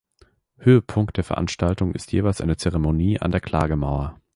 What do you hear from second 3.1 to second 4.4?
an der Klagemauer.